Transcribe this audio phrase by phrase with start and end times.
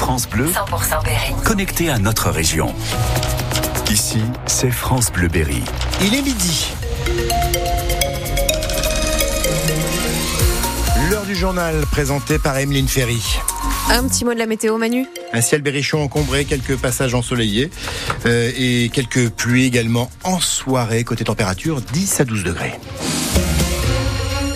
[0.00, 1.34] France Bleu, 100% Berry.
[1.44, 2.74] connecté à notre région.
[3.90, 5.62] Ici, c'est France Bleu Berry.
[6.00, 6.68] Il est midi.
[11.10, 13.22] L'heure du journal présenté par Emeline Ferry.
[13.90, 17.70] Un petit mot de la météo, Manu Un ciel berrichon encombré, quelques passages ensoleillés
[18.24, 21.04] euh, et quelques pluies également en soirée.
[21.04, 22.72] Côté température, 10 à 12 degrés.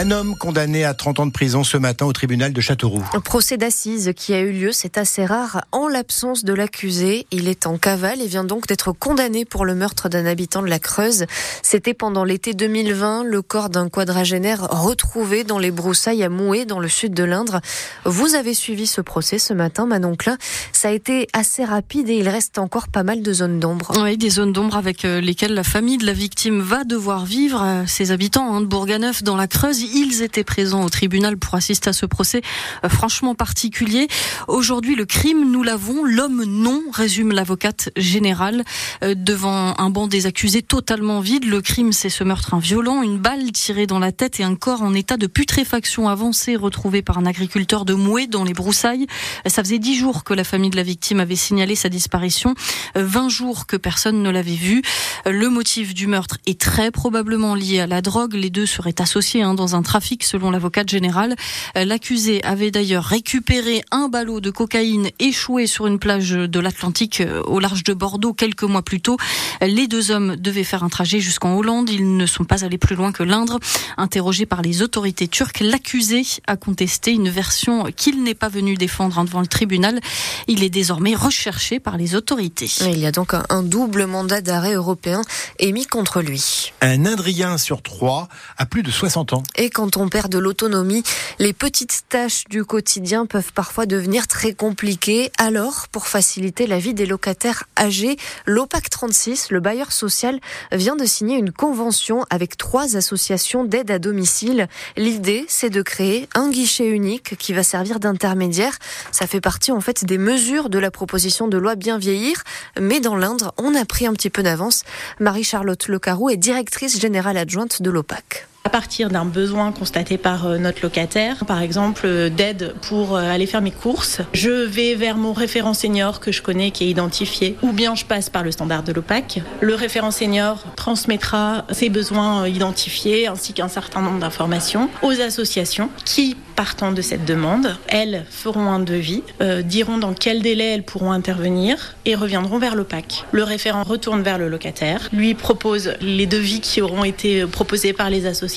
[0.00, 3.02] Un homme condamné à 30 ans de prison ce matin au tribunal de Châteauroux.
[3.14, 7.26] Un procès d'assises qui a eu lieu, c'est assez rare, en l'absence de l'accusé.
[7.32, 10.68] Il est en cavale et vient donc d'être condamné pour le meurtre d'un habitant de
[10.68, 11.24] la Creuse.
[11.64, 16.78] C'était pendant l'été 2020, le corps d'un quadragénaire retrouvé dans les broussailles à Mouet, dans
[16.78, 17.60] le sud de l'Indre.
[18.04, 20.38] Vous avez suivi ce procès ce matin, Manon Klein.
[20.72, 23.90] Ça a été assez rapide et il reste encore pas mal de zones d'ombre.
[24.00, 27.64] Oui, des zones d'ombre avec euh, lesquelles la famille de la victime va devoir vivre.
[27.64, 31.54] Euh, Ces habitants hein, de Bourganeuf dans la Creuse, ils étaient présents au tribunal pour
[31.54, 32.42] assister à ce procès
[32.84, 34.08] euh, franchement particulier.
[34.46, 38.64] Aujourd'hui, le crime, nous l'avons, l'homme non, résume l'avocate générale
[39.02, 41.44] euh, devant un banc des accusés totalement vide.
[41.44, 44.82] Le crime, c'est ce meurtre inviolent, une balle tirée dans la tête et un corps
[44.82, 49.06] en état de putréfaction avancée retrouvé par un agriculteur de Mouet dans les broussailles.
[49.46, 52.54] Euh, Ça faisait dix jours que la famille de la victime avait signalé sa disparition,
[52.96, 54.82] euh, 20 jours que personne ne l'avait vu.
[55.26, 58.34] Le motif du meurtre est très probablement lié à la drogue.
[58.34, 61.36] Les deux seraient associés hein, dans un trafic selon l'avocate générale.
[61.76, 67.20] Euh, L'accusé avait d'ailleurs récupéré un ballot de cocaïne échoué sur une plage de l'Atlantique
[67.20, 69.18] euh, au large de Bordeaux quelques mois plus tôt.
[69.60, 71.90] Les deux hommes devaient faire un trajet jusqu'en Hollande.
[71.90, 73.58] Ils ne sont pas allés plus loin que l'Indre.
[73.98, 79.22] Interrogé par les autorités turques, l'accusé a contesté une version qu'il n'est pas venu défendre
[79.24, 80.00] devant le tribunal.
[80.46, 82.70] Il est désormais recherché par les autorités.
[82.86, 85.20] Il y a donc un, un double mandat d'arrêt européen
[85.58, 86.72] émis contre lui.
[86.80, 89.42] Un Indrien sur trois a plus de 60 ans.
[89.60, 91.02] Et quand on perd de l'autonomie,
[91.40, 95.32] les petites tâches du quotidien peuvent parfois devenir très compliquées.
[95.36, 98.16] Alors, pour faciliter la vie des locataires âgés,
[98.46, 100.38] l'OPAC 36, le bailleur social,
[100.70, 104.68] vient de signer une convention avec trois associations d'aide à domicile.
[104.96, 108.78] L'idée, c'est de créer un guichet unique qui va servir d'intermédiaire.
[109.10, 112.44] Ça fait partie en fait des mesures de la proposition de loi Bien vieillir,
[112.80, 114.84] mais dans l'Indre, on a pris un petit peu d'avance.
[115.18, 120.58] Marie-Charlotte Lecarou est directrice générale adjointe de l'OPAC à partir d'un besoin constaté par euh,
[120.58, 125.16] notre locataire, par exemple euh, d'aide pour euh, aller faire mes courses, je vais vers
[125.16, 128.50] mon référent senior que je connais qui est identifié, ou bien je passe par le
[128.50, 129.40] standard de l'OPAC.
[129.62, 136.36] Le référent senior transmettra ses besoins identifiés ainsi qu'un certain nombre d'informations aux associations qui,
[136.58, 141.12] partant de cette demande, elles feront un devis, euh, diront dans quel délai elles pourront
[141.12, 143.26] intervenir et reviendront vers l'OPAC.
[143.30, 148.10] Le référent retourne vers le locataire, lui propose les devis qui auront été proposés par
[148.10, 148.48] les associations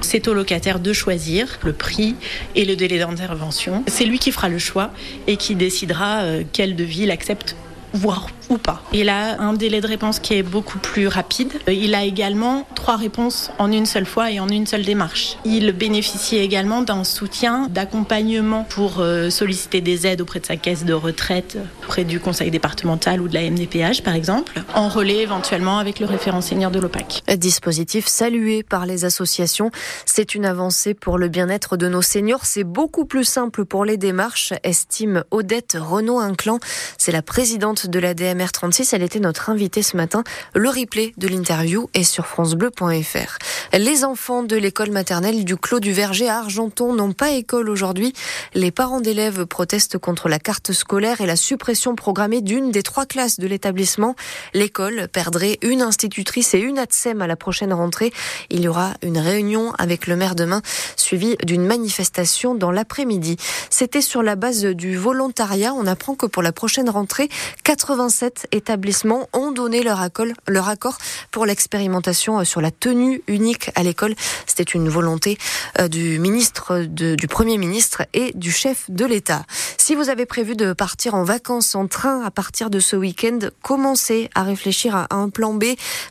[0.00, 2.14] c'est au locataire de choisir le prix
[2.54, 3.84] et le délai d'intervention.
[3.86, 4.90] C'est lui qui fera le choix
[5.26, 7.56] et qui décidera euh, quel devis il accepte
[7.92, 8.82] voire ou pas.
[8.92, 11.52] Il a un délai de réponse qui est beaucoup plus rapide.
[11.68, 15.36] Il a également trois réponses en une seule fois et en une seule démarche.
[15.44, 20.84] Il bénéficie également d'un soutien, d'accompagnement pour euh, solliciter des aides auprès de sa caisse
[20.84, 25.78] de retraite, auprès du conseil départemental ou de la MDPH par exemple, en relais éventuellement
[25.78, 27.22] avec le référent senior de l'OPAC.
[27.36, 29.70] Dispositif salué par les associations.
[30.06, 32.44] C'est une avancée pour le bien-être de nos seniors.
[32.44, 36.58] C'est beaucoup plus simple pour les démarches, estime Odette Renaud-Inclan.
[36.98, 38.92] C'est la présidente de la DMR 36.
[38.92, 40.24] Elle était notre invitée ce matin.
[40.54, 43.38] Le replay de l'interview est sur francebleu.fr.
[43.72, 48.12] Les enfants de l'école maternelle du Clos du Verger à Argenton n'ont pas école aujourd'hui.
[48.54, 53.06] Les parents d'élèves protestent contre la carte scolaire et la suppression programmée d'une des trois
[53.06, 54.16] classes de l'établissement.
[54.54, 58.12] L'école perdrait une institutrice et une ATSEM à la prochaine rentrée.
[58.50, 60.62] Il y aura une réunion avec le maire demain,
[60.96, 63.36] suivie d'une manifestation dans l'après-midi.
[63.70, 65.72] C'était sur la base du volontariat.
[65.74, 67.28] On apprend que pour la prochaine rentrée,
[67.70, 70.98] 87 établissements ont donné leur accord, leur accord
[71.30, 74.16] pour l'expérimentation sur la tenue unique à l'école.
[74.44, 75.38] C'était une volonté
[75.78, 79.44] euh, du ministre, du Premier ministre et du chef de l'État.
[79.76, 83.38] Si vous avez prévu de partir en vacances en train à partir de ce week-end,
[83.62, 85.66] commencez à réfléchir à un plan B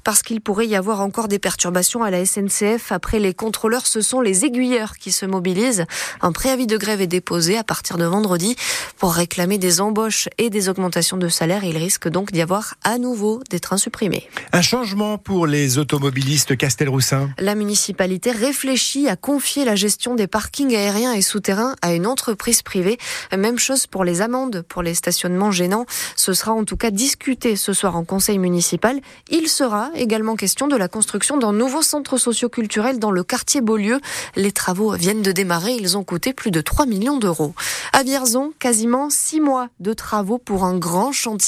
[0.06, 2.94] parce qu'il pourrait y avoir encore des perturbations à la SNCF.
[2.94, 5.84] Après les contrôleurs, ce sont les aiguilleurs qui se mobilisent.
[6.22, 8.56] Un préavis de grève est déposé à partir de vendredi
[8.98, 11.64] pour réclamer des embauches et des augmentations de salaire salaire.
[11.64, 14.30] Il risque donc d'y avoir à nouveau des trains supprimés.
[14.54, 17.30] Un changement pour les automobilistes Castelroussin.
[17.40, 22.62] La municipalité réfléchit à confier la gestion des parkings aériens et souterrains à une entreprise
[22.62, 22.98] privée.
[23.36, 25.86] Même chose pour les amendes pour les stationnements gênants.
[26.16, 29.00] Ce sera en tout cas discuté ce soir en conseil municipal.
[29.30, 34.00] Il sera également question de la construction d'un nouveau centre socioculturel dans le quartier Beaulieu.
[34.36, 35.74] Les travaux viennent de démarrer.
[35.74, 37.54] Ils ont coûté plus de 3 millions d'euros.
[37.94, 41.39] À Vierzon, quasiment 6 mois de travaux pour un grand chantier.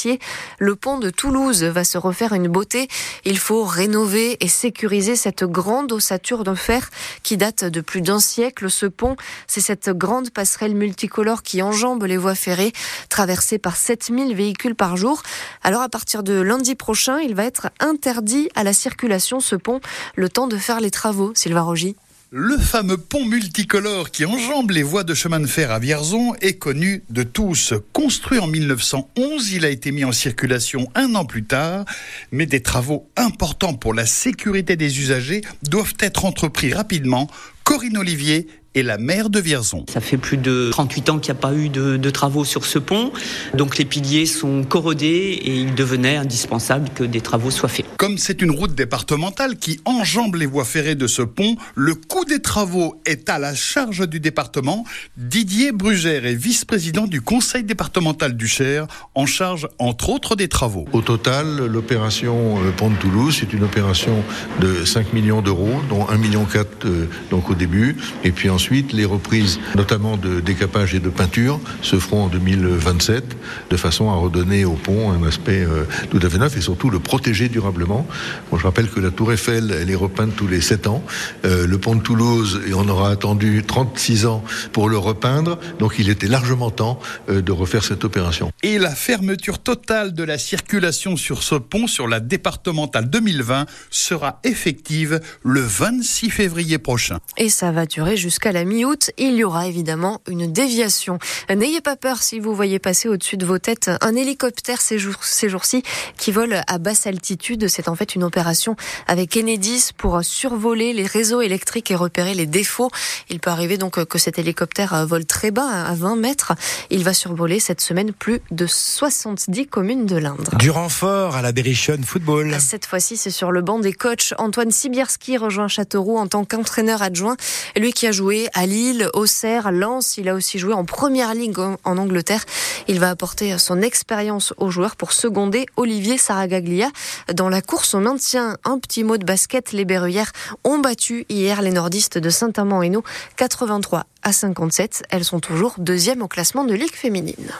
[0.58, 2.88] Le pont de Toulouse va se refaire une beauté.
[3.24, 6.88] Il faut rénover et sécuriser cette grande ossature de fer
[7.22, 8.70] qui date de plus d'un siècle.
[8.70, 9.16] Ce pont,
[9.46, 12.72] c'est cette grande passerelle multicolore qui enjambe les voies ferrées,
[13.08, 15.22] traversée par 7000 véhicules par jour.
[15.62, 19.80] Alors à partir de lundi prochain, il va être interdit à la circulation ce pont
[20.14, 21.32] le temps de faire les travaux.
[21.34, 21.96] Sylvain Rogy.
[22.34, 26.54] Le fameux pont multicolore qui enjambe les voies de chemin de fer à Vierzon est
[26.54, 27.74] connu de tous.
[27.92, 31.84] Construit en 1911, il a été mis en circulation un an plus tard,
[32.30, 37.28] mais des travaux importants pour la sécurité des usagers doivent être entrepris rapidement.
[37.64, 39.84] Corinne Olivier et la maire de Vierzon.
[39.92, 42.64] Ça fait plus de 38 ans qu'il n'y a pas eu de, de, travaux sur
[42.64, 43.12] ce pont,
[43.54, 47.86] donc les piliers sont corrodés et il devenait indispensable que des travaux soient faits.
[47.96, 52.24] Comme c'est une route départementale qui enjambe les voies ferrées de ce pont, le coût
[52.24, 54.84] des travaux est à la charge du département.
[55.16, 60.86] Didier Brugère est vice-président du conseil départemental du Cher, en charge entre autres des travaux.
[60.92, 64.22] Au total, l'opération euh, Pont de Toulouse, c'est une opération
[64.60, 66.46] de 5 millions d'euros, dont 1,4 million
[66.84, 71.08] euh, donc au début, et puis ensuite Ensuite, les reprises, notamment de décapage et de
[71.08, 73.36] peinture, se feront en 2027,
[73.70, 75.82] de façon à redonner au pont un aspect euh,
[76.12, 78.06] tout à fait neuf et surtout le protéger durablement.
[78.52, 81.02] Bon, je rappelle que la Tour Eiffel, elle est repeinte tous les 7 ans.
[81.44, 85.94] Euh, le pont de Toulouse, et on aura attendu 36 ans pour le repeindre, donc
[85.98, 87.00] il était largement temps
[87.30, 88.52] euh, de refaire cette opération.
[88.62, 94.38] Et la fermeture totale de la circulation sur ce pont, sur la départementale 2020, sera
[94.44, 97.18] effective le 26 février prochain.
[97.38, 101.18] Et ça va durer jusqu'à la mi-août, il y aura évidemment une déviation.
[101.48, 105.22] N'ayez pas peur si vous voyez passer au-dessus de vos têtes un hélicoptère ces, jours,
[105.22, 105.82] ces jours-ci
[106.16, 107.68] qui vole à basse altitude.
[107.68, 108.76] C'est en fait une opération
[109.06, 112.90] avec Enedis pour survoler les réseaux électriques et repérer les défauts.
[113.28, 116.52] Il peut arriver donc que cet hélicoptère vole très bas, à 20 mètres.
[116.90, 120.56] Il va survoler cette semaine plus de 70 communes de l'Indre.
[120.58, 122.56] Du renfort à la Berrichonne Football.
[122.60, 124.34] Cette fois-ci, c'est sur le banc des coachs.
[124.38, 127.36] Antoine Sibierski rejoint Châteauroux en tant qu'entraîneur adjoint.
[127.76, 130.16] Lui qui a joué à Lille, Auxerre, Lens.
[130.16, 132.44] Il a aussi joué en première ligue en Angleterre.
[132.88, 136.88] Il va apporter son expérience aux joueurs pour seconder Olivier Saragaglia
[137.32, 138.56] dans la course au maintien.
[138.64, 139.72] Un petit mot de basket.
[139.72, 140.32] Les Berruyères
[140.64, 143.04] ont battu hier les nordistes de Saint-Amand-Hainaut
[143.36, 145.04] 83 à 57.
[145.10, 147.52] Elles sont toujours deuxième au classement de Ligue féminine.